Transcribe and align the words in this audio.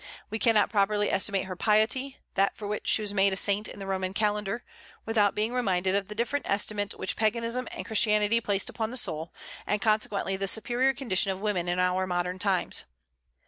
We 0.31 0.39
cannot 0.39 0.71
properly 0.71 1.11
estimate 1.11 1.45
her 1.45 1.55
piety 1.55 2.17
that 2.33 2.57
for 2.57 2.67
which 2.67 2.87
she 2.87 3.03
was 3.03 3.13
made 3.13 3.33
a 3.33 3.35
saint 3.35 3.67
in 3.67 3.77
the 3.77 3.85
Roman 3.85 4.15
calendar 4.15 4.63
without 5.05 5.35
being 5.35 5.53
reminded 5.53 5.93
of 5.93 6.07
the 6.07 6.15
different 6.15 6.49
estimate 6.49 6.97
which 6.97 7.15
Paganism 7.15 7.67
and 7.71 7.85
Christianity 7.85 8.41
placed 8.41 8.67
upon 8.67 8.89
the 8.89 8.97
soul, 8.97 9.31
and 9.67 9.79
consequently 9.79 10.35
the 10.35 10.47
superior 10.47 10.95
condition 10.95 11.29
of 11.31 11.39
women 11.39 11.67
in 11.67 11.77
our 11.77 12.07
modern 12.07 12.39
times. 12.39 12.85